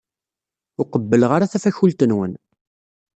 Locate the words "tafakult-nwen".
1.51-2.33